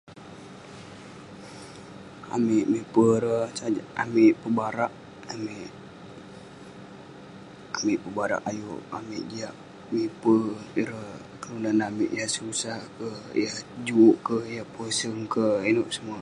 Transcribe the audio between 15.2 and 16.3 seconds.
keh ineuk semua